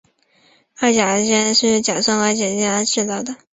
[0.79, 3.37] 二甲基甲醯胺是利用甲酸和二甲基胺制造的。